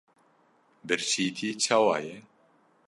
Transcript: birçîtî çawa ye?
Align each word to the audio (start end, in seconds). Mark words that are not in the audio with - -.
birçîtî 0.87 1.49
çawa 1.63 1.97
ye? 2.05 2.17